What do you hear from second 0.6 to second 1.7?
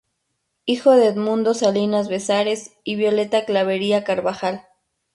Hijo de Edmundo